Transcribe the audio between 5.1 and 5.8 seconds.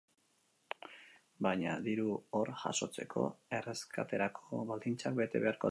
bete beharko ditu.